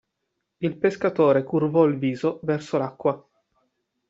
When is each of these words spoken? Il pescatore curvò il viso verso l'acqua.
Il 0.57 0.77
pescatore 0.77 1.43
curvò 1.43 1.85
il 1.85 1.95
viso 1.99 2.39
verso 2.41 2.79
l'acqua. 2.79 3.23